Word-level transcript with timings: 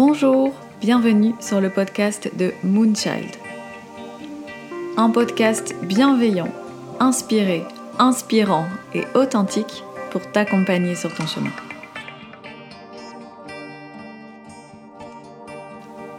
Bonjour, 0.00 0.52
bienvenue 0.80 1.34
sur 1.40 1.60
le 1.60 1.70
podcast 1.70 2.30
de 2.38 2.52
Moonchild. 2.62 3.34
Un 4.96 5.10
podcast 5.10 5.74
bienveillant, 5.82 6.50
inspiré, 7.00 7.64
inspirant 7.98 8.66
et 8.94 9.02
authentique 9.16 9.82
pour 10.12 10.22
t'accompagner 10.30 10.94
sur 10.94 11.12
ton 11.12 11.26
chemin. 11.26 11.50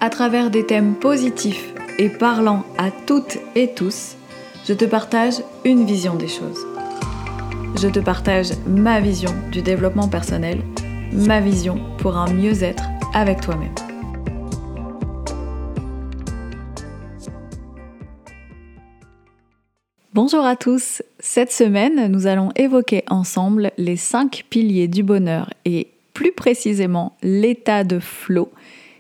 À 0.02 0.10
travers 0.10 0.50
des 0.50 0.66
thèmes 0.66 0.96
positifs 0.96 1.74
et 1.98 2.10
parlant 2.10 2.66
à 2.78 2.92
toutes 2.92 3.38
et 3.56 3.74
tous, 3.76 4.18
je 4.68 4.74
te 4.74 4.84
partage 4.84 5.36
une 5.64 5.86
vision 5.86 6.16
des 6.16 6.28
choses. 6.28 6.68
Je 7.82 7.88
te 7.88 8.00
partage 8.00 8.50
ma 8.68 9.00
vision 9.00 9.34
du 9.54 9.62
développement 9.62 10.10
personnel, 10.10 10.64
ma 11.14 11.40
vision 11.40 11.80
pour 12.00 12.18
un 12.18 12.30
mieux-être 12.34 12.84
avec 13.14 13.42
toi-même. 13.42 13.74
Bonjour 20.14 20.44
à 20.44 20.56
tous, 20.56 21.02
cette 21.20 21.52
semaine 21.52 22.12
nous 22.12 22.28
allons 22.28 22.50
évoquer 22.56 23.04
ensemble 23.10 23.72
les 23.78 23.96
cinq 23.96 24.44
piliers 24.50 24.88
du 24.88 25.04
bonheur 25.04 25.50
et 25.66 25.88
plus 26.14 26.32
précisément 26.32 27.16
l'état 27.24 27.84
de 27.84 28.00
flow 28.00 28.52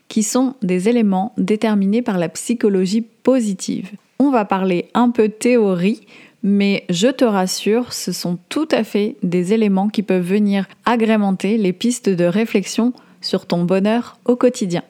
qui 0.08 0.24
sont 0.24 0.56
des 0.62 0.88
éléments 0.88 1.34
déterminés 1.38 2.02
par 2.02 2.18
la 2.18 2.30
psychologie 2.30 3.02
positive. 3.02 3.92
On 4.20 4.32
va 4.32 4.46
parler 4.46 4.90
un 4.94 5.10
peu 5.10 5.30
théorie, 5.30 6.02
mais 6.42 6.86
je 6.90 7.08
te 7.08 7.26
rassure, 7.26 7.94
ce 7.94 8.12
sont 8.12 8.38
tout 8.50 8.68
à 8.72 8.84
fait 8.84 9.18
des 9.24 9.54
éléments 9.54 9.90
qui 9.90 10.04
peuvent 10.04 10.26
venir 10.26 10.68
agrémenter 10.86 11.58
les 11.58 11.74
pistes 11.74 12.10
de 12.10 12.26
réflexion 12.26 12.94
sur 13.22 13.46
ton 13.46 13.64
bonheur 13.64 14.18
au 14.26 14.36
quotidien. 14.36 14.84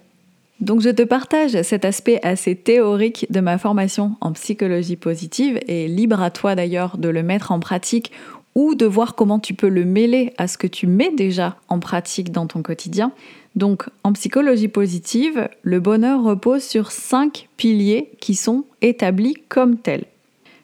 Donc 0.60 0.82
je 0.82 0.90
te 0.90 1.04
partage 1.04 1.62
cet 1.62 1.86
aspect 1.86 2.20
assez 2.22 2.56
théorique 2.56 3.26
de 3.30 3.40
ma 3.40 3.58
formation 3.58 4.16
en 4.20 4.34
psychologie 4.34 4.98
positive 4.98 5.60
et 5.68 5.88
libre 5.88 6.22
à 6.22 6.32
toi 6.32 6.54
d'ailleurs 6.54 6.98
de 6.98 7.08
le 7.08 7.24
mettre 7.24 7.54
en 7.54 7.62
pratique 7.62 8.12
ou 8.56 8.76
de 8.76 8.86
voir 8.86 9.16
comment 9.16 9.40
tu 9.40 9.54
peux 9.54 9.70
le 9.70 9.86
mêler 9.86 10.34
à 10.38 10.48
ce 10.48 10.58
que 10.58 10.68
tu 10.68 10.86
mets 10.86 11.12
déjà 11.16 11.56
en 11.70 11.80
pratique 11.80 12.32
dans 12.32 12.46
ton 12.46 12.62
quotidien. 12.62 13.14
Donc 13.56 13.86
en 14.04 14.12
psychologie 14.12 14.68
positive, 14.68 15.48
le 15.62 15.80
bonheur 15.80 16.24
repose 16.24 16.64
sur 16.64 16.92
cinq 16.92 17.48
piliers 17.56 18.10
qui 18.20 18.36
sont 18.36 18.66
établis 18.82 19.36
comme 19.48 19.78
tels. 19.78 20.06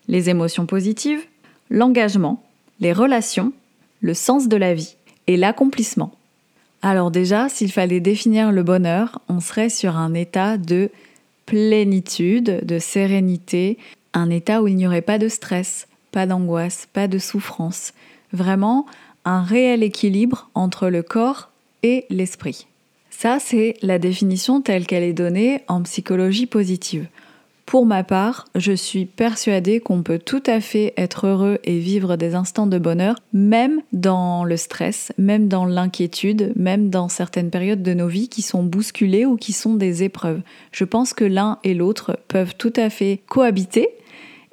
Les 0.09 0.30
émotions 0.30 0.66
positives, 0.66 1.21
l'engagement, 1.69 2.43
les 2.81 2.91
relations, 2.91 3.53
le 4.02 4.13
sens 4.13 4.49
de 4.49 4.58
la 4.58 4.73
vie 4.73 4.97
et 5.27 5.38
l'accomplissement. 5.38 6.11
Alors 6.86 7.09
déjà, 7.09 7.50
s'il 7.50 7.72
fallait 7.72 8.00
définir 8.00 8.52
le 8.52 8.61
bonheur, 8.61 9.19
on 9.28 9.39
serait 9.39 9.69
sur 9.69 9.97
un 9.97 10.14
état 10.14 10.59
de 10.59 10.92
plénitude, 11.47 12.64
de 12.64 12.77
sérénité, 12.77 13.80
un 14.14 14.30
état 14.30 14.61
où 14.61 14.67
il 14.67 14.75
n'y 14.75 14.86
aurait 14.86 15.02
pas 15.02 15.17
de 15.17 15.27
stress, 15.27 15.88
pas 16.11 16.27
d'angoisse, 16.27 16.88
pas 16.94 17.08
de 17.08 17.17
souffrance. 17.17 17.95
Vraiment 18.33 18.86
un 19.25 19.42
réel 19.42 19.81
équilibre 19.81 20.52
entre 20.53 20.89
le 20.89 21.02
corps 21.02 21.50
et 21.81 22.05
l'esprit. 22.11 22.67
Ça, 23.09 23.39
c'est 23.39 23.77
la 23.81 23.97
définition 23.97 24.61
telle 24.61 24.86
qu'elle 24.86 25.02
est 25.02 25.14
donnée 25.14 25.64
en 25.67 25.81
psychologie 25.81 26.45
positive. 26.45 27.08
Pour 27.66 27.88
ma 27.88 28.03
part, 28.03 28.45
je 28.53 28.73
suis 28.73 29.05
persuadée 29.05 29.80
qu'on 29.80 30.03
peut 30.03 30.19
tout 30.19 30.44
à 30.45 30.61
fait 30.61 30.94
être 30.97 31.25
heureux 31.25 31.58
et 31.63 31.80
vivre 31.80 32.16
des 32.16 32.35
instants 32.35 32.67
de 32.67 32.77
bonheur, 32.77 33.16
même 33.33 33.81
dans 33.91 34.44
le 34.44 34.55
stress, 34.55 35.11
même 35.17 35.48
dans 35.48 35.65
l'inquiétude, 35.65 36.54
même 36.55 36.92
dans 36.92 37.09
certaines 37.09 37.49
périodes 37.49 37.81
de 37.81 37.95
nos 37.95 38.08
vies 38.08 38.30
qui 38.30 38.43
sont 38.43 38.64
bousculées 38.64 39.25
ou 39.25 39.36
qui 39.36 39.52
sont 39.52 39.73
des 39.73 40.04
épreuves. 40.04 40.42
Je 40.71 40.83
pense 40.83 41.14
que 41.14 41.25
l'un 41.25 41.58
et 41.64 41.73
l'autre 41.73 42.20
peuvent 42.27 42.55
tout 42.55 42.73
à 42.75 42.92
fait 42.92 43.21
cohabiter 43.27 43.89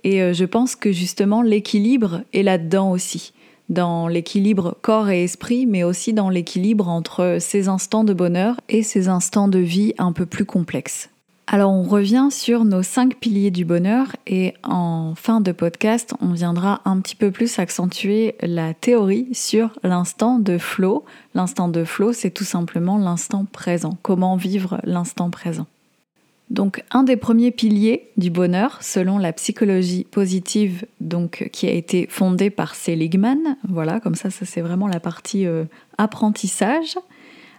et 0.05 0.23
euh, 0.23 0.33
je 0.33 0.45
pense 0.45 0.75
que 0.75 0.91
justement 0.91 1.43
l'équilibre 1.43 2.23
est 2.33 2.43
là-dedans 2.43 2.91
aussi 2.91 3.33
dans 3.69 4.09
l'équilibre 4.09 4.77
corps 4.83 5.09
et 5.09 5.25
esprit, 5.25 5.67
mais 5.67 5.85
aussi 5.85 6.13
dans 6.13 6.29
l'équilibre 6.29 6.89
entre 6.89 7.39
ces 7.41 7.69
instants 7.69 8.05
de 8.05 8.13
bonheur 8.13 8.61
et 8.69 8.83
ces 8.83 9.09
instants 9.09 9.49
de 9.49 9.59
vie 9.59 9.95
un 9.99 10.13
peu 10.13 10.27
plus 10.27 10.45
complexes. 10.45 11.09
Alors 11.47 11.73
on 11.73 11.83
revient 11.83 12.29
sur 12.31 12.65
nos 12.65 12.83
cinq 12.83 13.17
piliers 13.17 13.51
du 13.51 13.65
bonheur 13.65 14.15
et 14.27 14.55
en 14.63 15.15
fin 15.17 15.41
de 15.41 15.53
podcast, 15.53 16.15
on 16.21 16.33
viendra 16.33 16.81
un 16.85 17.01
petit 17.01 17.17
peu 17.17 17.31
plus 17.31 17.59
accentuer 17.59 18.37
la 18.41 18.75
théorie 18.75 19.29
sur 19.33 19.71
l'instant 19.83 20.39
de 20.39 20.57
flow. 20.57 21.05
L'instant 21.35 21.69
de 21.69 21.85
flow, 21.85 22.13
c'est 22.13 22.31
tout 22.31 22.45
simplement 22.45 22.97
l'instant 22.97 23.45
présent. 23.45 23.99
Comment 24.03 24.37
vivre 24.37 24.81
l'instant 24.85 25.31
présent. 25.31 25.67
Donc 26.53 26.85
un 26.91 27.03
des 27.03 27.17
premiers 27.17 27.51
piliers 27.51 28.11
du 28.19 28.31
bonheur, 28.31 28.83
selon 28.83 29.17
la 29.19 29.33
psychologie 29.33 30.05
positive, 30.05 30.85
donc 31.01 31.49
qui 31.51 31.67
a 31.67 31.73
été 31.73 32.07
fondée 32.11 32.51
par 32.51 32.75
Seligman, 32.75 33.57
voilà, 33.67 34.01
comme 34.01 34.15
ça, 34.15 34.31
ça 34.31 34.45
c'est 34.45 34.61
vraiment 34.61 34.87
la 34.87 35.01
partie 35.01 35.47
euh, 35.47 35.65
apprentissage. 35.97 36.97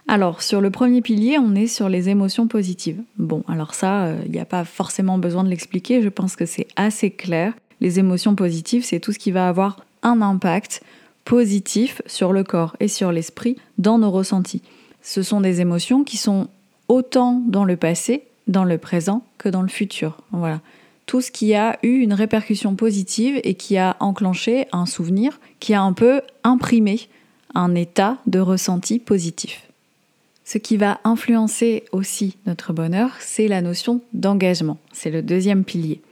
Alors, 0.06 0.42
sur 0.42 0.60
le 0.60 0.70
premier 0.70 1.00
pilier, 1.00 1.38
on 1.38 1.54
est 1.54 1.66
sur 1.66 1.88
les 1.88 2.10
émotions 2.10 2.46
positives. 2.46 3.02
Bon, 3.16 3.42
alors 3.48 3.74
ça, 3.74 4.08
il 4.08 4.26
euh, 4.26 4.28
n'y 4.28 4.38
a 4.38 4.44
pas 4.44 4.64
forcément 4.64 5.16
besoin 5.16 5.44
de 5.44 5.48
l'expliquer, 5.48 6.02
je 6.02 6.10
pense 6.10 6.36
que 6.36 6.44
c'est 6.44 6.66
assez 6.76 7.10
clair. 7.10 7.54
Les 7.80 7.98
émotions 7.98 8.34
positives, 8.34 8.84
c'est 8.84 9.00
tout 9.00 9.12
ce 9.12 9.18
qui 9.18 9.30
va 9.30 9.48
avoir 9.48 9.84
un 10.02 10.20
impact 10.20 10.82
positif 11.24 12.02
sur 12.06 12.32
le 12.32 12.44
corps 12.44 12.76
et 12.80 12.88
sur 12.88 13.12
l'esprit 13.12 13.56
dans 13.78 13.98
nos 13.98 14.10
ressentis. 14.10 14.62
Ce 15.00 15.22
sont 15.22 15.40
des 15.40 15.60
émotions 15.60 16.04
qui 16.04 16.18
sont 16.18 16.48
autant 16.88 17.42
dans 17.46 17.64
le 17.64 17.76
passé, 17.76 18.24
dans 18.46 18.64
le 18.64 18.76
présent 18.76 19.24
que 19.38 19.48
dans 19.48 19.62
le 19.62 19.68
futur. 19.68 20.18
Voilà. 20.32 20.60
Tout 21.06 21.22
ce 21.22 21.30
qui 21.30 21.54
a 21.54 21.78
eu 21.82 22.00
une 22.00 22.14
répercussion 22.14 22.74
positive 22.74 23.40
et 23.42 23.54
qui 23.54 23.78
a 23.78 23.96
enclenché 24.00 24.66
un 24.72 24.86
souvenir, 24.86 25.40
qui 25.60 25.74
a 25.74 25.82
un 25.82 25.92
peu 25.92 26.20
imprimé 26.42 27.08
un 27.54 27.74
état 27.74 28.18
de 28.26 28.38
ressenti 28.38 28.98
positif. 28.98 29.63
Ce 30.44 30.58
qui 30.58 30.76
va 30.76 31.00
influencer 31.04 31.84
aussi 31.92 32.36
notre 32.46 32.72
bonheur, 32.72 33.10
c'est 33.20 33.48
la 33.48 33.62
notion 33.62 34.02
d'engagement. 34.12 34.78
C'est 34.92 35.10
le 35.10 35.22
deuxième 35.22 35.64
pilier. 35.64 36.02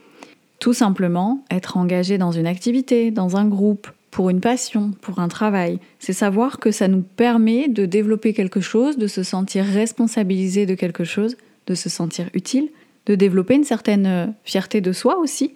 Tout 0.58 0.72
simplement, 0.72 1.44
être 1.50 1.76
engagé 1.76 2.18
dans 2.18 2.32
une 2.32 2.46
activité, 2.46 3.10
dans 3.10 3.36
un 3.36 3.46
groupe, 3.46 3.88
pour 4.10 4.30
une 4.30 4.40
passion, 4.40 4.92
pour 5.00 5.18
un 5.18 5.28
travail. 5.28 5.80
C'est 5.98 6.12
savoir 6.12 6.60
que 6.60 6.70
ça 6.70 6.86
nous 6.86 7.02
permet 7.02 7.68
de 7.68 7.86
développer 7.86 8.32
quelque 8.32 8.60
chose, 8.60 8.96
de 8.96 9.06
se 9.06 9.22
sentir 9.22 9.64
responsabilisé 9.64 10.66
de 10.66 10.74
quelque 10.74 11.04
chose, 11.04 11.36
de 11.66 11.74
se 11.74 11.88
sentir 11.88 12.28
utile, 12.34 12.68
de 13.06 13.14
développer 13.14 13.54
une 13.54 13.64
certaine 13.64 14.34
fierté 14.44 14.80
de 14.80 14.92
soi 14.92 15.18
aussi, 15.18 15.54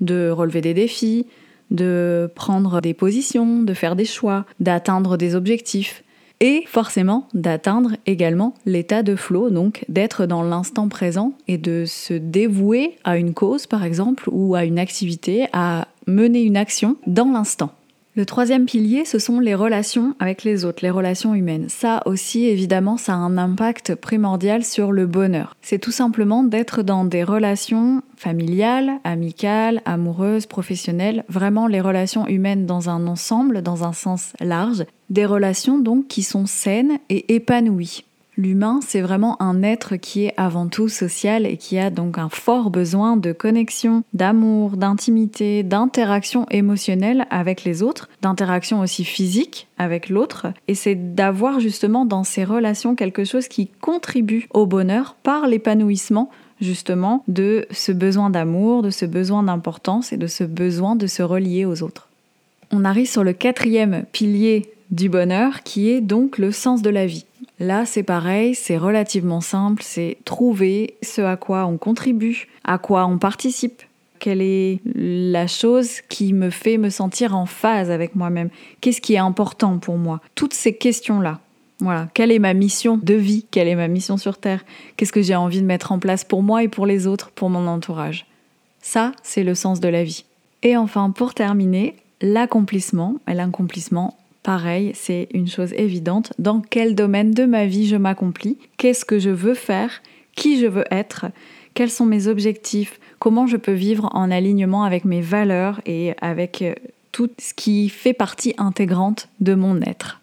de 0.00 0.30
relever 0.30 0.60
des 0.60 0.74
défis, 0.74 1.26
de 1.70 2.30
prendre 2.34 2.80
des 2.80 2.94
positions, 2.94 3.62
de 3.62 3.74
faire 3.74 3.96
des 3.96 4.04
choix, 4.04 4.46
d'atteindre 4.60 5.16
des 5.16 5.34
objectifs 5.34 6.04
et 6.40 6.64
forcément 6.66 7.28
d'atteindre 7.34 7.96
également 8.06 8.54
l'état 8.66 9.02
de 9.02 9.16
flow, 9.16 9.50
donc 9.50 9.84
d'être 9.88 10.26
dans 10.26 10.42
l'instant 10.42 10.88
présent 10.88 11.32
et 11.48 11.58
de 11.58 11.84
se 11.86 12.14
dévouer 12.14 12.96
à 13.04 13.16
une 13.16 13.34
cause 13.34 13.66
par 13.66 13.84
exemple 13.84 14.28
ou 14.30 14.54
à 14.54 14.64
une 14.64 14.78
activité, 14.78 15.46
à 15.52 15.88
mener 16.06 16.42
une 16.42 16.56
action 16.56 16.96
dans 17.06 17.30
l'instant. 17.30 17.70
Le 18.16 18.24
troisième 18.24 18.64
pilier, 18.64 19.04
ce 19.04 19.18
sont 19.18 19.40
les 19.40 19.54
relations 19.54 20.14
avec 20.20 20.42
les 20.42 20.64
autres, 20.64 20.82
les 20.82 20.88
relations 20.88 21.34
humaines. 21.34 21.66
Ça 21.68 22.00
aussi, 22.06 22.46
évidemment, 22.46 22.96
ça 22.96 23.12
a 23.12 23.16
un 23.16 23.36
impact 23.36 23.94
primordial 23.94 24.64
sur 24.64 24.90
le 24.90 25.04
bonheur. 25.04 25.54
C'est 25.60 25.78
tout 25.78 25.92
simplement 25.92 26.42
d'être 26.42 26.82
dans 26.82 27.04
des 27.04 27.22
relations 27.22 28.00
familiales, 28.16 28.92
amicales, 29.04 29.82
amoureuses, 29.84 30.46
professionnelles, 30.46 31.26
vraiment 31.28 31.66
les 31.66 31.82
relations 31.82 32.26
humaines 32.26 32.64
dans 32.64 32.88
un 32.88 33.06
ensemble, 33.06 33.60
dans 33.60 33.84
un 33.84 33.92
sens 33.92 34.32
large. 34.40 34.86
Des 35.10 35.26
relations 35.26 35.78
donc 35.78 36.08
qui 36.08 36.22
sont 36.22 36.46
saines 36.46 36.98
et 37.10 37.34
épanouies. 37.34 38.06
L'humain, 38.38 38.80
c'est 38.86 39.00
vraiment 39.00 39.40
un 39.40 39.62
être 39.62 39.96
qui 39.96 40.26
est 40.26 40.34
avant 40.36 40.68
tout 40.68 40.90
social 40.90 41.46
et 41.46 41.56
qui 41.56 41.78
a 41.78 41.88
donc 41.88 42.18
un 42.18 42.28
fort 42.28 42.68
besoin 42.68 43.16
de 43.16 43.32
connexion, 43.32 44.04
d'amour, 44.12 44.76
d'intimité, 44.76 45.62
d'interaction 45.62 46.44
émotionnelle 46.50 47.26
avec 47.30 47.64
les 47.64 47.82
autres, 47.82 48.10
d'interaction 48.20 48.80
aussi 48.80 49.04
physique 49.04 49.68
avec 49.78 50.10
l'autre. 50.10 50.48
Et 50.68 50.74
c'est 50.74 51.14
d'avoir 51.14 51.60
justement 51.60 52.04
dans 52.04 52.24
ces 52.24 52.44
relations 52.44 52.94
quelque 52.94 53.24
chose 53.24 53.48
qui 53.48 53.68
contribue 53.80 54.48
au 54.52 54.66
bonheur 54.66 55.16
par 55.22 55.46
l'épanouissement 55.46 56.30
justement 56.60 57.24
de 57.28 57.66
ce 57.70 57.92
besoin 57.92 58.28
d'amour, 58.28 58.82
de 58.82 58.90
ce 58.90 59.06
besoin 59.06 59.42
d'importance 59.44 60.12
et 60.12 60.18
de 60.18 60.26
ce 60.26 60.44
besoin 60.44 60.94
de 60.94 61.06
se 61.06 61.22
relier 61.22 61.64
aux 61.64 61.82
autres. 61.82 62.08
On 62.70 62.84
arrive 62.84 63.08
sur 63.08 63.24
le 63.24 63.32
quatrième 63.32 64.04
pilier 64.12 64.70
du 64.90 65.08
bonheur 65.08 65.62
qui 65.62 65.88
est 65.90 66.00
donc 66.02 66.36
le 66.36 66.52
sens 66.52 66.82
de 66.82 66.90
la 66.90 67.06
vie. 67.06 67.24
Là, 67.58 67.86
c'est 67.86 68.02
pareil, 68.02 68.54
c'est 68.54 68.76
relativement 68.76 69.40
simple, 69.40 69.82
c'est 69.82 70.18
trouver 70.24 70.96
ce 71.02 71.22
à 71.22 71.36
quoi 71.36 71.64
on 71.66 71.78
contribue, 71.78 72.48
à 72.64 72.76
quoi 72.76 73.06
on 73.06 73.18
participe, 73.18 73.82
quelle 74.18 74.42
est 74.42 74.80
la 74.94 75.46
chose 75.46 76.00
qui 76.08 76.32
me 76.32 76.50
fait 76.50 76.76
me 76.76 76.90
sentir 76.90 77.34
en 77.36 77.46
phase 77.46 77.90
avec 77.90 78.14
moi-même, 78.14 78.50
qu'est-ce 78.80 79.00
qui 79.00 79.14
est 79.14 79.18
important 79.18 79.78
pour 79.78 79.96
moi? 79.96 80.20
Toutes 80.34 80.54
ces 80.54 80.74
questions-là, 80.74 81.40
Voilà, 81.80 82.08
quelle 82.14 82.32
est 82.32 82.38
ma 82.38 82.54
mission 82.54 82.96
de 82.96 83.14
vie? 83.14 83.44
Quelle 83.50 83.68
est 83.68 83.74
ma 83.74 83.88
mission 83.88 84.16
sur 84.16 84.38
Terre? 84.38 84.64
Qu'est-ce 84.96 85.12
que 85.12 85.20
j'ai 85.20 85.34
envie 85.34 85.60
de 85.60 85.66
mettre 85.66 85.92
en 85.92 85.98
place 85.98 86.24
pour 86.24 86.42
moi 86.42 86.62
et 86.62 86.68
pour 86.68 86.86
les 86.86 87.06
autres, 87.06 87.30
pour 87.30 87.50
mon 87.50 87.66
entourage? 87.66 88.26
Ça, 88.80 89.12
c'est 89.22 89.44
le 89.44 89.54
sens 89.54 89.80
de 89.80 89.88
la 89.88 90.02
vie. 90.02 90.24
Et 90.62 90.76
enfin, 90.76 91.10
pour 91.10 91.34
terminer, 91.34 91.96
l'accomplissement. 92.22 93.16
Et 93.28 93.34
l'accomplissement, 93.34 94.16
pareil, 94.46 94.92
c'est 94.94 95.26
une 95.34 95.48
chose 95.48 95.72
évidente. 95.72 96.32
Dans 96.38 96.60
quel 96.60 96.94
domaine 96.94 97.32
de 97.32 97.46
ma 97.46 97.66
vie 97.66 97.88
je 97.88 97.96
m'accomplis? 97.96 98.56
Qu'est-ce 98.76 99.04
que 99.04 99.18
je 99.18 99.30
veux 99.30 99.54
faire? 99.54 99.90
Qui 100.36 100.60
je 100.60 100.66
veux 100.66 100.84
être? 100.92 101.26
Quels 101.74 101.90
sont 101.90 102.06
mes 102.06 102.28
objectifs? 102.28 103.00
Comment 103.18 103.48
je 103.48 103.56
peux 103.56 103.72
vivre 103.72 104.08
en 104.12 104.30
alignement 104.30 104.84
avec 104.84 105.04
mes 105.04 105.20
valeurs 105.20 105.80
et 105.84 106.14
avec 106.20 106.62
euh, 106.62 106.74
tout 107.10 107.28
ce 107.40 107.54
qui 107.54 107.88
fait 107.88 108.12
partie 108.12 108.54
intégrante 108.56 109.28
de 109.40 109.54
mon 109.54 109.80
être? 109.82 110.20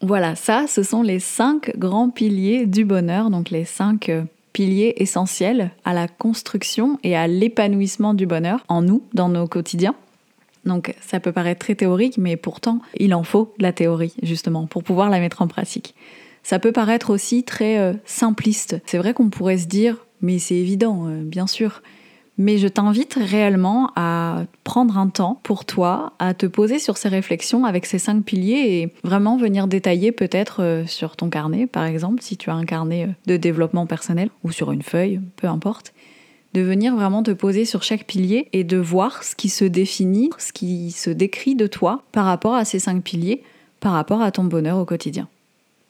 Voilà, 0.00 0.36
ça, 0.36 0.66
ce 0.68 0.84
sont 0.84 1.02
les 1.02 1.18
cinq 1.18 1.76
grands 1.76 2.08
piliers 2.08 2.66
du 2.66 2.84
bonheur, 2.84 3.30
donc 3.30 3.50
les 3.50 3.64
cinq 3.64 4.10
euh, 4.10 4.22
piliers 4.52 4.94
essentiels 4.98 5.72
à 5.84 5.92
la 5.92 6.06
construction 6.06 7.00
et 7.02 7.16
à 7.16 7.26
l'épanouissement 7.26 8.14
du 8.14 8.26
bonheur 8.26 8.64
en 8.68 8.80
nous, 8.80 9.02
dans 9.12 9.28
nos 9.28 9.48
quotidiens. 9.48 9.96
Donc 10.64 10.94
ça 11.00 11.20
peut 11.20 11.32
paraître 11.32 11.60
très 11.60 11.74
théorique, 11.74 12.18
mais 12.18 12.36
pourtant, 12.36 12.80
il 12.96 13.14
en 13.14 13.22
faut 13.22 13.54
de 13.58 13.62
la 13.62 13.72
théorie, 13.72 14.14
justement, 14.22 14.66
pour 14.66 14.84
pouvoir 14.84 15.10
la 15.10 15.20
mettre 15.20 15.42
en 15.42 15.48
pratique. 15.48 15.94
Ça 16.42 16.58
peut 16.58 16.72
paraître 16.72 17.10
aussi 17.10 17.44
très 17.44 17.78
euh, 17.78 17.92
simpliste. 18.04 18.80
C'est 18.86 18.98
vrai 18.98 19.14
qu'on 19.14 19.30
pourrait 19.30 19.58
se 19.58 19.66
dire, 19.66 20.06
mais 20.20 20.38
c'est 20.38 20.54
évident, 20.54 21.06
euh, 21.06 21.22
bien 21.22 21.46
sûr. 21.46 21.82
Mais 22.38 22.56
je 22.56 22.68
t'invite 22.68 23.18
réellement 23.20 23.92
à 23.96 24.44
prendre 24.64 24.96
un 24.96 25.08
temps 25.08 25.38
pour 25.42 25.66
toi, 25.66 26.14
à 26.18 26.32
te 26.32 26.46
poser 26.46 26.78
sur 26.78 26.96
ces 26.96 27.10
réflexions 27.10 27.66
avec 27.66 27.84
ces 27.84 27.98
cinq 27.98 28.24
piliers 28.24 28.80
et 28.80 28.92
vraiment 29.04 29.36
venir 29.36 29.66
détailler 29.66 30.10
peut-être 30.10 30.62
euh, 30.62 30.86
sur 30.86 31.16
ton 31.16 31.28
carnet, 31.28 31.66
par 31.66 31.84
exemple, 31.84 32.22
si 32.22 32.38
tu 32.38 32.48
as 32.48 32.54
un 32.54 32.64
carnet 32.64 33.10
de 33.26 33.36
développement 33.36 33.84
personnel 33.84 34.30
ou 34.42 34.52
sur 34.52 34.72
une 34.72 34.82
feuille, 34.82 35.20
peu 35.36 35.48
importe 35.48 35.92
de 36.54 36.60
venir 36.62 36.94
vraiment 36.94 37.22
te 37.22 37.30
poser 37.30 37.64
sur 37.64 37.82
chaque 37.82 38.04
pilier 38.04 38.48
et 38.52 38.64
de 38.64 38.76
voir 38.76 39.22
ce 39.22 39.36
qui 39.36 39.48
se 39.48 39.64
définit, 39.64 40.30
ce 40.38 40.52
qui 40.52 40.90
se 40.90 41.10
décrit 41.10 41.54
de 41.54 41.66
toi 41.66 42.02
par 42.12 42.24
rapport 42.24 42.54
à 42.54 42.64
ces 42.64 42.78
cinq 42.78 43.02
piliers, 43.02 43.42
par 43.78 43.92
rapport 43.92 44.22
à 44.22 44.30
ton 44.30 44.44
bonheur 44.44 44.78
au 44.78 44.84
quotidien. 44.84 45.28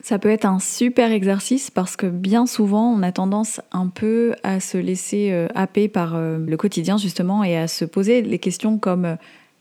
Ça 0.03 0.19
peut 0.19 0.31
être 0.31 0.47
un 0.47 0.59
super 0.59 1.13
exercice 1.13 1.71
parce 1.71 1.97
que 1.97 2.07
bien 2.07 2.47
souvent 2.47 2.91
on 2.91 3.03
a 3.03 3.13
tendance 3.13 3.61
un 3.71 3.89
peu 3.89 4.35
à 4.43 4.59
se 4.59 4.79
laisser 4.79 5.31
euh, 5.31 5.47
happer 5.55 5.89
par 5.89 6.15
euh, 6.15 6.39
le 6.39 6.57
quotidien 6.57 6.97
justement 6.97 7.45
et 7.45 7.57
à 7.57 7.69
se 7.69 7.85
poser 7.85 8.23
les 8.23 8.39
questions 8.39 8.79
comme 8.79 9.05
euh, 9.05 9.17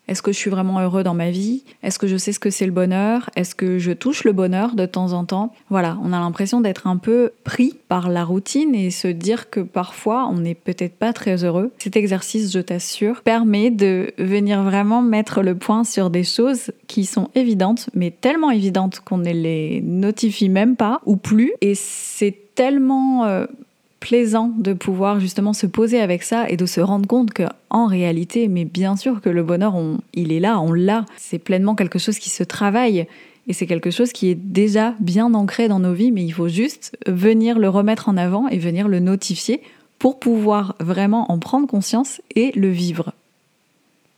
est-ce 0.10 0.24
que 0.24 0.32
je 0.32 0.38
suis 0.38 0.50
vraiment 0.50 0.80
heureux 0.80 1.04
dans 1.04 1.14
ma 1.14 1.30
vie? 1.30 1.64
Est-ce 1.84 2.00
que 2.00 2.08
je 2.08 2.18
sais 2.18 2.34
ce 2.34 2.40
que 2.40 2.50
c'est 2.50 2.66
le 2.66 2.72
bonheur? 2.72 3.30
Est-ce 3.36 3.54
que 3.54 3.78
je 3.78 3.92
touche 3.92 4.24
le 4.24 4.32
bonheur 4.32 4.74
de 4.74 4.88
temps 4.88 5.14
en 5.14 5.24
temps? 5.24 5.54
Voilà, 5.70 6.00
on 6.04 6.12
a 6.14 6.20
l'impression 6.20 6.62
d'être 6.62 6.88
un 6.88 6.98
peu 6.98 7.32
pris 7.44 7.76
par 7.88 8.10
la 8.10 8.26
routine 8.26 8.74
et 8.74 8.90
se 8.90 9.08
dire 9.08 9.52
que 9.52 9.60
parfois 9.60 10.28
on 10.28 10.40
n'est 10.40 10.56
peut-être 10.56 10.96
pas 10.96 11.14
très 11.14 11.44
heureux. 11.44 11.72
Cet 11.78 11.96
exercice, 11.96 12.52
je 12.52 12.60
t'assure, 12.60 13.22
permet 13.22 13.70
de 13.70 14.12
venir 14.18 14.64
vraiment 14.64 15.04
mettre 15.04 15.44
le 15.44 15.54
point 15.54 15.84
sur 15.84 16.10
des 16.10 16.24
choses 16.24 16.72
qui 16.88 17.06
sont 17.06 17.30
évidentes, 17.36 17.92
mais 17.94 18.10
tellement 18.10 18.50
évidentes 18.50 19.02
qu'on 19.02 19.20
ne 19.20 19.32
les 19.32 19.80
notifie 19.82 20.50
même 20.50 20.76
pas 20.76 21.02
ou 21.06 21.18
plus. 21.18 21.54
Et 21.62 21.76
c'est 21.76 22.36
tellement 22.56 23.26
euh, 23.26 23.46
plaisant 24.00 24.54
de 24.58 24.74
pouvoir 24.74 25.20
justement 25.20 25.54
se 25.54 25.66
poser 25.66 26.00
avec 26.00 26.24
ça 26.24 26.50
et 26.50 26.58
de 26.58 26.66
se 26.66 26.82
rendre 26.82 27.08
compte 27.08 27.32
que 27.32 27.44
en 27.70 27.86
réalité, 27.86 28.48
mais 28.48 28.66
bien 28.66 28.96
sûr 28.96 29.22
que 29.22 29.30
le 29.30 29.44
bonheur, 29.44 29.76
il 30.14 30.32
est 30.32 30.40
là, 30.40 30.60
on 30.60 30.72
l'a. 30.72 31.06
C'est 31.18 31.40
pleinement 31.40 31.76
quelque 31.76 32.00
chose 32.00 32.20
qui 32.20 32.30
se 32.30 32.44
travaille 32.44 33.08
et 33.48 33.54
c'est 33.54 33.68
quelque 33.68 33.92
chose 33.92 34.12
qui 34.12 34.30
est 34.30 34.36
déjà 34.36 34.96
bien 35.00 35.34
ancré 35.34 35.68
dans 35.68 35.80
nos 35.80 35.94
vies, 35.94 36.12
mais 36.12 36.24
il 36.24 36.32
faut 36.32 36.48
juste 36.48 36.98
venir 37.08 37.60
le 37.60 37.70
remettre 37.70 38.10
en 38.10 38.18
avant 38.18 38.48
et 38.48 38.58
venir 38.58 38.88
le 38.88 39.00
notifier 39.00 39.62
pour 39.98 40.20
pouvoir 40.20 40.76
vraiment 40.80 41.32
en 41.32 41.40
prendre 41.40 41.68
conscience 41.68 42.22
et 42.36 42.52
le 42.56 42.70
vivre. 42.70 43.14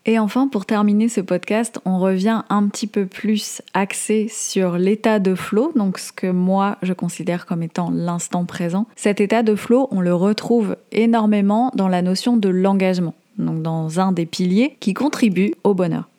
Et 0.07 0.17
enfin, 0.17 0.47
pour 0.47 0.65
terminer 0.65 1.09
ce 1.09 1.21
podcast, 1.21 1.79
on 1.85 1.99
revient 1.99 2.41
un 2.49 2.67
petit 2.67 2.87
peu 2.87 3.05
plus 3.05 3.61
axé 3.75 4.27
sur 4.31 4.79
l'état 4.79 5.19
de 5.19 5.35
flow, 5.35 5.71
donc 5.75 5.99
ce 5.99 6.11
que 6.11 6.25
moi 6.25 6.77
je 6.81 6.93
considère 6.93 7.45
comme 7.45 7.61
étant 7.61 7.91
l'instant 7.91 8.45
présent. 8.45 8.87
Cet 8.95 9.21
état 9.21 9.43
de 9.43 9.53
flow, 9.53 9.87
on 9.91 10.01
le 10.01 10.15
retrouve 10.15 10.75
énormément 10.91 11.71
dans 11.75 11.87
la 11.87 12.01
notion 12.01 12.35
de 12.35 12.49
l'engagement, 12.49 13.13
donc 13.37 13.61
dans 13.61 13.99
un 13.99 14.11
des 14.11 14.25
piliers 14.25 14.75
qui 14.79 14.95
contribue 14.95 15.53
au 15.63 15.75
bonheur. 15.75 16.09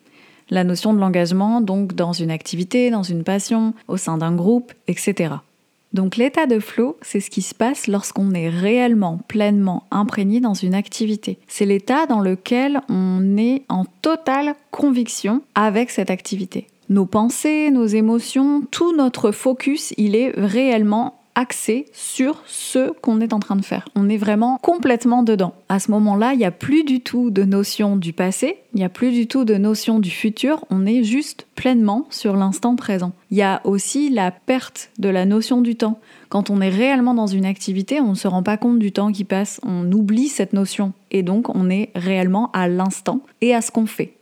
La 0.49 0.63
notion 0.63 0.93
de 0.93 0.99
l'engagement, 0.99 1.59
donc 1.59 1.93
dans 1.93 2.13
une 2.13 2.31
activité, 2.31 2.89
dans 2.89 3.03
une 3.03 3.25
passion, 3.25 3.73
au 3.89 3.97
sein 3.97 4.17
d'un 4.17 4.33
groupe, 4.33 4.71
etc. 4.87 5.35
Donc 5.93 6.17
l'état 6.17 6.47
de 6.47 6.59
flow, 6.59 6.97
c'est 7.01 7.19
ce 7.19 7.29
qui 7.29 7.41
se 7.41 7.53
passe 7.53 7.87
lorsqu'on 7.87 8.31
est 8.31 8.49
réellement, 8.49 9.19
pleinement 9.27 9.83
imprégné 9.91 10.39
dans 10.39 10.55
une 10.55 10.73
activité. 10.73 11.37
C'est 11.47 11.65
l'état 11.65 12.07
dans 12.07 12.19
lequel 12.19 12.81
on 12.89 13.37
est 13.37 13.63
en 13.69 13.85
totale 14.01 14.55
conviction 14.71 15.41
avec 15.53 15.91
cette 15.91 16.09
activité. 16.09 16.67
Nos 16.89 17.05
pensées, 17.05 17.69
nos 17.71 17.85
émotions, 17.85 18.63
tout 18.71 18.95
notre 18.95 19.31
focus, 19.31 19.93
il 19.97 20.15
est 20.15 20.31
réellement 20.35 21.22
axé 21.35 21.85
sur 21.93 22.43
ce 22.45 22.91
qu'on 23.01 23.21
est 23.21 23.33
en 23.33 23.39
train 23.39 23.55
de 23.55 23.65
faire. 23.65 23.87
On 23.95 24.09
est 24.09 24.17
vraiment 24.17 24.57
complètement 24.61 25.23
dedans. 25.23 25.53
À 25.69 25.79
ce 25.79 25.91
moment-là, 25.91 26.33
il 26.33 26.39
n'y 26.39 26.45
a 26.45 26.51
plus 26.51 26.83
du 26.83 27.01
tout 27.01 27.31
de 27.31 27.43
notion 27.43 27.95
du 27.95 28.13
passé, 28.13 28.57
il 28.73 28.77
n'y 28.77 28.85
a 28.85 28.89
plus 28.89 29.11
du 29.11 29.27
tout 29.27 29.45
de 29.45 29.55
notion 29.55 29.99
du 29.99 30.09
futur, 30.09 30.65
on 30.69 30.85
est 30.85 31.03
juste 31.03 31.47
pleinement 31.55 32.05
sur 32.09 32.35
l'instant 32.35 32.75
présent. 32.75 33.13
Il 33.31 33.37
y 33.37 33.43
a 33.43 33.61
aussi 33.63 34.09
la 34.09 34.31
perte 34.31 34.91
de 34.99 35.09
la 35.09 35.25
notion 35.25 35.61
du 35.61 35.75
temps. 35.75 35.99
Quand 36.29 36.49
on 36.49 36.61
est 36.61 36.69
réellement 36.69 37.13
dans 37.13 37.27
une 37.27 37.45
activité, 37.45 37.99
on 37.99 38.11
ne 38.11 38.15
se 38.15 38.27
rend 38.27 38.43
pas 38.43 38.57
compte 38.57 38.79
du 38.79 38.91
temps 38.91 39.11
qui 39.11 39.23
passe, 39.23 39.59
on 39.63 39.91
oublie 39.91 40.27
cette 40.27 40.53
notion 40.53 40.93
et 41.11 41.23
donc 41.23 41.53
on 41.55 41.69
est 41.69 41.91
réellement 41.95 42.51
à 42.53 42.67
l'instant 42.67 43.21
et 43.41 43.53
à 43.53 43.61
ce 43.61 43.71
qu'on 43.71 43.85
fait. 43.85 44.13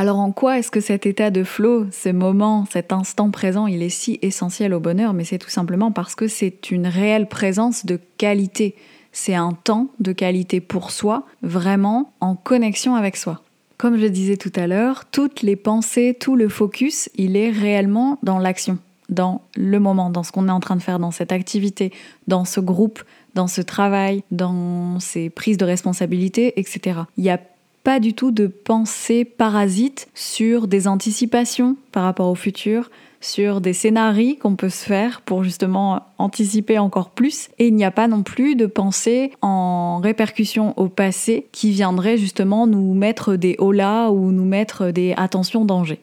Alors 0.00 0.18
en 0.18 0.32
quoi 0.32 0.58
est-ce 0.58 0.70
que 0.70 0.80
cet 0.80 1.04
état 1.04 1.28
de 1.28 1.44
flow, 1.44 1.84
ce 1.92 2.08
moment, 2.08 2.64
cet 2.72 2.90
instant 2.90 3.30
présent, 3.30 3.66
il 3.66 3.82
est 3.82 3.90
si 3.90 4.18
essentiel 4.22 4.72
au 4.72 4.80
bonheur? 4.80 5.12
Mais 5.12 5.24
c'est 5.24 5.36
tout 5.36 5.50
simplement 5.50 5.92
parce 5.92 6.14
que 6.14 6.26
c'est 6.26 6.70
une 6.70 6.86
réelle 6.86 7.28
présence 7.28 7.84
de 7.84 8.00
qualité. 8.16 8.76
C'est 9.12 9.34
un 9.34 9.52
temps 9.52 9.88
de 10.00 10.12
qualité 10.12 10.62
pour 10.62 10.90
soi, 10.90 11.26
vraiment 11.42 12.14
en 12.20 12.34
connexion 12.34 12.94
avec 12.94 13.14
soi. 13.14 13.42
Comme 13.76 13.98
je 13.98 14.06
disais 14.06 14.38
tout 14.38 14.52
à 14.56 14.66
l'heure, 14.66 15.04
toutes 15.04 15.42
les 15.42 15.54
pensées, 15.54 16.16
tout 16.18 16.34
le 16.34 16.48
focus, 16.48 17.10
il 17.16 17.36
est 17.36 17.50
réellement 17.50 18.18
dans 18.22 18.38
l'action, 18.38 18.78
dans 19.10 19.42
le 19.54 19.80
moment, 19.80 20.08
dans 20.08 20.22
ce 20.22 20.32
qu'on 20.32 20.48
est 20.48 20.50
en 20.50 20.60
train 20.60 20.76
de 20.76 20.82
faire, 20.82 20.98
dans 20.98 21.10
cette 21.10 21.30
activité, 21.30 21.92
dans 22.26 22.46
ce 22.46 22.60
groupe, 22.60 23.02
dans 23.34 23.48
ce 23.48 23.60
travail, 23.60 24.24
dans 24.30 24.98
ces 24.98 25.28
prises 25.28 25.58
de 25.58 25.66
responsabilité, 25.66 26.58
etc. 26.58 27.00
Il 27.18 27.28
a 27.28 27.38
pas 27.82 28.00
du 28.00 28.14
tout 28.14 28.30
de 28.30 28.46
pensée 28.46 29.24
parasite 29.24 30.08
sur 30.14 30.68
des 30.68 30.86
anticipations 30.86 31.76
par 31.92 32.04
rapport 32.04 32.28
au 32.28 32.34
futur, 32.34 32.90
sur 33.20 33.60
des 33.60 33.72
scénarios 33.72 34.36
qu'on 34.40 34.56
peut 34.56 34.68
se 34.68 34.84
faire 34.84 35.20
pour 35.20 35.44
justement 35.44 36.02
anticiper 36.18 36.78
encore 36.78 37.10
plus. 37.10 37.48
Et 37.58 37.68
il 37.68 37.74
n'y 37.74 37.84
a 37.84 37.90
pas 37.90 38.08
non 38.08 38.22
plus 38.22 38.54
de 38.54 38.66
pensée 38.66 39.32
en 39.42 39.98
répercussion 39.98 40.74
au 40.78 40.88
passé 40.88 41.46
qui 41.52 41.70
viendrait 41.70 42.18
justement 42.18 42.66
nous 42.66 42.94
mettre 42.94 43.36
des 43.36 43.56
holas 43.58 44.10
ou 44.10 44.32
nous 44.32 44.44
mettre 44.44 44.90
des 44.90 45.14
attention 45.16 45.64
danger. 45.64 46.00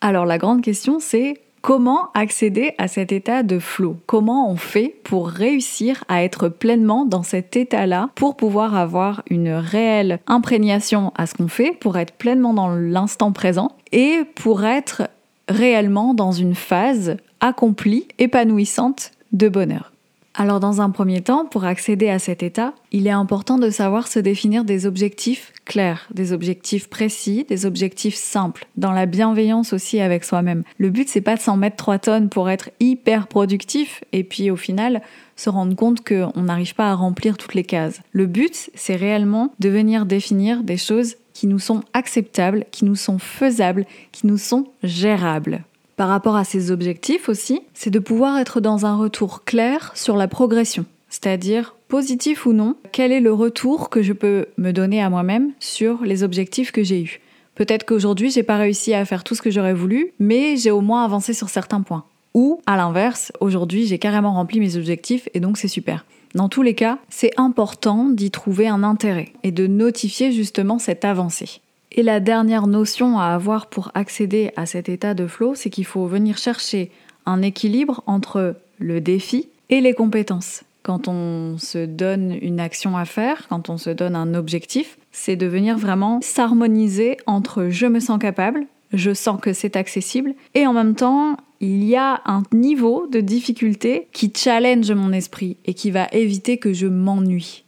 Alors 0.00 0.26
la 0.26 0.38
grande 0.38 0.62
question 0.62 0.98
c'est 1.00 1.40
Comment 1.62 2.10
accéder 2.14 2.74
à 2.78 2.86
cet 2.86 3.10
état 3.10 3.42
de 3.42 3.58
flow? 3.58 3.96
Comment 4.06 4.48
on 4.48 4.56
fait 4.56 4.94
pour 5.02 5.28
réussir 5.28 6.04
à 6.08 6.22
être 6.22 6.48
pleinement 6.48 7.04
dans 7.04 7.24
cet 7.24 7.56
état-là 7.56 8.10
pour 8.14 8.36
pouvoir 8.36 8.76
avoir 8.76 9.22
une 9.30 9.50
réelle 9.50 10.20
imprégnation 10.28 11.12
à 11.16 11.26
ce 11.26 11.34
qu'on 11.34 11.48
fait, 11.48 11.72
pour 11.72 11.98
être 11.98 12.14
pleinement 12.14 12.54
dans 12.54 12.68
l'instant 12.68 13.32
présent 13.32 13.72
et 13.90 14.20
pour 14.36 14.64
être 14.64 15.08
réellement 15.48 16.14
dans 16.14 16.32
une 16.32 16.54
phase 16.54 17.16
accomplie, 17.40 18.06
épanouissante 18.18 19.10
de 19.32 19.48
bonheur? 19.48 19.92
Alors 20.36 20.60
dans 20.60 20.82
un 20.82 20.90
premier 20.90 21.22
temps, 21.22 21.46
pour 21.46 21.64
accéder 21.64 22.10
à 22.10 22.18
cet 22.18 22.42
état, 22.42 22.74
il 22.92 23.06
est 23.06 23.10
important 23.10 23.58
de 23.58 23.70
savoir 23.70 24.06
se 24.06 24.18
définir 24.18 24.64
des 24.64 24.86
objectifs 24.86 25.52
clairs, 25.64 26.06
des 26.12 26.32
objectifs 26.32 26.88
précis, 26.88 27.46
des 27.48 27.64
objectifs 27.64 28.14
simples, 28.14 28.66
dans 28.76 28.92
la 28.92 29.06
bienveillance 29.06 29.72
aussi 29.72 29.98
avec 29.98 30.24
soi-même. 30.24 30.62
Le 30.76 30.90
but 30.90 31.08
c'est 31.08 31.22
pas 31.22 31.36
de 31.36 31.40
s'en 31.40 31.56
mettre 31.56 31.76
3 31.76 31.98
tonnes 31.98 32.28
pour 32.28 32.50
être 32.50 32.70
hyper 32.80 33.28
productif 33.28 34.04
et 34.12 34.24
puis 34.24 34.50
au 34.50 34.56
final 34.56 35.00
se 35.36 35.48
rendre 35.48 35.74
compte 35.74 36.06
qu'on 36.06 36.42
n'arrive 36.42 36.74
pas 36.74 36.90
à 36.90 36.94
remplir 36.94 37.38
toutes 37.38 37.54
les 37.54 37.64
cases. 37.64 38.02
Le 38.12 38.26
but 38.26 38.70
c'est 38.74 38.96
réellement 38.96 39.54
de 39.58 39.70
venir 39.70 40.04
définir 40.04 40.62
des 40.62 40.76
choses 40.76 41.16
qui 41.32 41.46
nous 41.46 41.58
sont 41.58 41.82
acceptables, 41.94 42.64
qui 42.70 42.84
nous 42.84 42.94
sont 42.94 43.18
faisables, 43.18 43.86
qui 44.12 44.26
nous 44.26 44.38
sont 44.38 44.66
gérables 44.82 45.64
par 45.96 46.08
rapport 46.08 46.36
à 46.36 46.44
ces 46.44 46.70
objectifs 46.70 47.28
aussi, 47.28 47.60
c'est 47.74 47.90
de 47.90 47.98
pouvoir 47.98 48.38
être 48.38 48.60
dans 48.60 48.86
un 48.86 48.96
retour 48.96 49.44
clair 49.44 49.92
sur 49.94 50.16
la 50.16 50.28
progression. 50.28 50.84
C'est-à-dire, 51.08 51.74
positif 51.88 52.46
ou 52.46 52.52
non, 52.52 52.76
quel 52.92 53.12
est 53.12 53.20
le 53.20 53.32
retour 53.32 53.88
que 53.88 54.02
je 54.02 54.12
peux 54.12 54.46
me 54.58 54.72
donner 54.72 55.02
à 55.02 55.08
moi-même 55.08 55.52
sur 55.58 56.02
les 56.02 56.22
objectifs 56.22 56.72
que 56.72 56.82
j'ai 56.82 57.02
eus? 57.02 57.20
Peut-être 57.54 57.86
qu'aujourd'hui, 57.86 58.30
j'ai 58.30 58.42
pas 58.42 58.58
réussi 58.58 58.92
à 58.92 59.04
faire 59.06 59.24
tout 59.24 59.34
ce 59.34 59.40
que 59.40 59.50
j'aurais 59.50 59.72
voulu, 59.72 60.12
mais 60.18 60.56
j'ai 60.56 60.70
au 60.70 60.82
moins 60.82 61.04
avancé 61.04 61.32
sur 61.32 61.48
certains 61.48 61.80
points. 61.80 62.04
Ou 62.34 62.60
à 62.66 62.76
l'inverse, 62.76 63.32
aujourd'hui 63.40 63.86
j'ai 63.86 63.98
carrément 63.98 64.34
rempli 64.34 64.60
mes 64.60 64.76
objectifs 64.76 65.26
et 65.32 65.40
donc 65.40 65.56
c'est 65.56 65.68
super. 65.68 66.04
Dans 66.34 66.50
tous 66.50 66.60
les 66.60 66.74
cas, 66.74 66.98
c'est 67.08 67.30
important 67.38 68.10
d'y 68.10 68.30
trouver 68.30 68.68
un 68.68 68.82
intérêt 68.82 69.32
et 69.42 69.52
de 69.52 69.66
notifier 69.66 70.32
justement 70.32 70.78
cette 70.78 71.06
avancée. 71.06 71.62
Et 71.98 72.02
la 72.02 72.20
dernière 72.20 72.66
notion 72.66 73.18
à 73.18 73.28
avoir 73.28 73.68
pour 73.68 73.90
accéder 73.94 74.52
à 74.54 74.66
cet 74.66 74.90
état 74.90 75.14
de 75.14 75.26
flow, 75.26 75.54
c'est 75.54 75.70
qu'il 75.70 75.86
faut 75.86 76.04
venir 76.04 76.36
chercher 76.36 76.90
un 77.24 77.40
équilibre 77.40 78.02
entre 78.06 78.56
le 78.78 79.00
défi 79.00 79.48
et 79.70 79.80
les 79.80 79.94
compétences. 79.94 80.62
Quand 80.82 81.08
on 81.08 81.56
se 81.56 81.86
donne 81.86 82.36
une 82.42 82.60
action 82.60 82.98
à 82.98 83.06
faire, 83.06 83.48
quand 83.48 83.70
on 83.70 83.78
se 83.78 83.88
donne 83.88 84.14
un 84.14 84.34
objectif, 84.34 84.98
c'est 85.10 85.36
de 85.36 85.46
venir 85.46 85.78
vraiment 85.78 86.20
s'harmoniser 86.20 87.16
entre 87.26 87.68
je 87.70 87.86
me 87.86 87.98
sens 87.98 88.18
capable, 88.18 88.66
je 88.92 89.14
sens 89.14 89.40
que 89.40 89.54
c'est 89.54 89.74
accessible, 89.74 90.34
et 90.54 90.66
en 90.66 90.74
même 90.74 90.94
temps, 90.94 91.38
il 91.60 91.82
y 91.82 91.96
a 91.96 92.20
un 92.26 92.42
niveau 92.52 93.06
de 93.06 93.20
difficulté 93.20 94.06
qui 94.12 94.30
challenge 94.36 94.92
mon 94.92 95.12
esprit 95.12 95.56
et 95.64 95.72
qui 95.72 95.90
va 95.90 96.08
éviter 96.12 96.58
que 96.58 96.74
je 96.74 96.86
m'ennuie. 96.86 97.64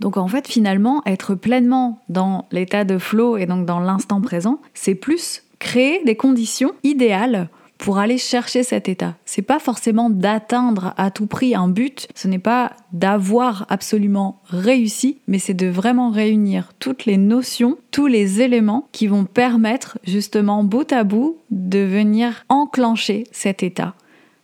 Donc 0.00 0.16
en 0.16 0.28
fait, 0.28 0.46
finalement, 0.46 1.02
être 1.06 1.34
pleinement 1.34 2.02
dans 2.08 2.46
l'état 2.52 2.84
de 2.84 2.98
flow 2.98 3.36
et 3.36 3.46
donc 3.46 3.66
dans 3.66 3.80
l'instant 3.80 4.20
présent, 4.20 4.60
c'est 4.74 4.94
plus 4.94 5.42
créer 5.58 6.02
des 6.04 6.16
conditions 6.16 6.72
idéales 6.82 7.48
pour 7.78 7.98
aller 7.98 8.18
chercher 8.18 8.62
cet 8.62 8.88
état. 8.88 9.16
C'est 9.24 9.42
pas 9.42 9.58
forcément 9.58 10.10
d'atteindre 10.10 10.94
à 10.96 11.10
tout 11.10 11.26
prix 11.26 11.54
un 11.54 11.68
but, 11.68 12.08
ce 12.14 12.28
n'est 12.28 12.38
pas 12.38 12.72
d'avoir 12.92 13.66
absolument 13.68 14.40
réussi, 14.46 15.18
mais 15.26 15.38
c'est 15.38 15.54
de 15.54 15.66
vraiment 15.66 16.10
réunir 16.10 16.72
toutes 16.78 17.04
les 17.04 17.18
notions, 17.18 17.76
tous 17.90 18.06
les 18.06 18.40
éléments 18.40 18.88
qui 18.92 19.06
vont 19.06 19.24
permettre 19.24 19.98
justement 20.04 20.64
bout 20.64 20.90
à 20.92 21.04
bout 21.04 21.36
de 21.50 21.80
venir 21.80 22.44
enclencher 22.48 23.24
cet 23.30 23.62
état, 23.62 23.94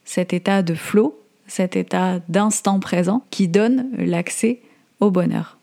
cet 0.04 0.32
état 0.32 0.62
de 0.62 0.74
flow, 0.74 1.18
cet 1.46 1.76
état 1.76 2.20
d'instant 2.28 2.80
présent 2.80 3.24
qui 3.30 3.48
donne 3.48 3.88
l'accès 3.96 4.60
bonheur. 5.10 5.58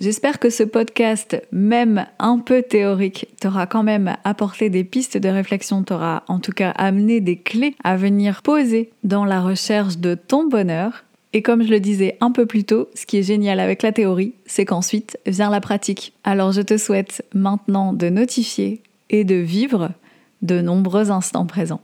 J'espère 0.00 0.40
que 0.40 0.50
ce 0.50 0.64
podcast, 0.64 1.40
même 1.52 2.06
un 2.18 2.40
peu 2.40 2.62
théorique, 2.62 3.28
t'aura 3.40 3.66
quand 3.66 3.84
même 3.84 4.16
apporté 4.24 4.68
des 4.68 4.82
pistes 4.82 5.16
de 5.16 5.28
réflexion, 5.28 5.84
t'aura 5.84 6.24
en 6.26 6.40
tout 6.40 6.50
cas 6.50 6.70
amené 6.70 7.20
des 7.20 7.36
clés 7.36 7.76
à 7.84 7.96
venir 7.96 8.42
poser 8.42 8.90
dans 9.04 9.24
la 9.24 9.40
recherche 9.40 9.98
de 9.98 10.16
ton 10.16 10.48
bonheur. 10.48 11.04
Et 11.32 11.42
comme 11.42 11.62
je 11.62 11.70
le 11.70 11.78
disais 11.78 12.16
un 12.20 12.32
peu 12.32 12.44
plus 12.44 12.64
tôt, 12.64 12.88
ce 12.94 13.06
qui 13.06 13.18
est 13.18 13.22
génial 13.22 13.60
avec 13.60 13.82
la 13.82 13.92
théorie, 13.92 14.34
c'est 14.46 14.64
qu'ensuite 14.64 15.16
vient 15.26 15.50
la 15.50 15.60
pratique. 15.60 16.12
Alors 16.24 16.50
je 16.50 16.62
te 16.62 16.76
souhaite 16.76 17.24
maintenant 17.32 17.92
de 17.92 18.08
notifier 18.08 18.82
et 19.10 19.22
de 19.22 19.36
vivre 19.36 19.90
de 20.42 20.60
nombreux 20.60 21.12
instants 21.12 21.46
présents. 21.46 21.82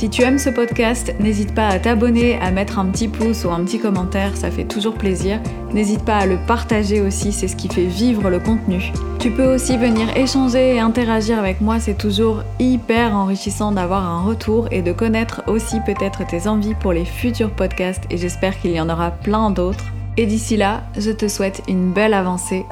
Si 0.00 0.08
tu 0.08 0.22
aimes 0.22 0.38
ce 0.38 0.48
podcast, 0.48 1.14
n'hésite 1.20 1.54
pas 1.54 1.68
à 1.68 1.78
t'abonner, 1.78 2.38
à 2.40 2.50
mettre 2.50 2.78
un 2.78 2.86
petit 2.86 3.06
pouce 3.06 3.44
ou 3.44 3.50
un 3.50 3.62
petit 3.64 3.78
commentaire, 3.78 4.34
ça 4.34 4.50
fait 4.50 4.64
toujours 4.64 4.94
plaisir. 4.94 5.38
N'hésite 5.74 6.06
pas 6.06 6.16
à 6.16 6.24
le 6.24 6.38
partager 6.46 7.02
aussi, 7.02 7.32
c'est 7.32 7.48
ce 7.48 7.54
qui 7.54 7.68
fait 7.68 7.84
vivre 7.84 8.30
le 8.30 8.38
contenu. 8.38 8.94
Tu 9.18 9.30
peux 9.30 9.54
aussi 9.54 9.76
venir 9.76 10.16
échanger 10.16 10.76
et 10.76 10.80
interagir 10.80 11.38
avec 11.38 11.60
moi, 11.60 11.80
c'est 11.80 11.98
toujours 11.98 12.44
hyper 12.58 13.14
enrichissant 13.14 13.72
d'avoir 13.72 14.06
un 14.06 14.22
retour 14.22 14.68
et 14.70 14.80
de 14.80 14.92
connaître 14.92 15.42
aussi 15.48 15.80
peut-être 15.84 16.26
tes 16.26 16.48
envies 16.48 16.74
pour 16.80 16.94
les 16.94 17.04
futurs 17.04 17.50
podcasts 17.50 18.04
et 18.08 18.16
j'espère 18.16 18.58
qu'il 18.58 18.70
y 18.70 18.80
en 18.80 18.88
aura 18.88 19.10
plein 19.10 19.50
d'autres. 19.50 19.84
Et 20.16 20.24
d'ici 20.24 20.56
là, 20.56 20.84
je 20.96 21.10
te 21.10 21.28
souhaite 21.28 21.60
une 21.68 21.92
belle 21.92 22.14
avancée 22.14 22.64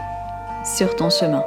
sur 0.65 0.97
ton 0.97 1.11
chemin. 1.11 1.43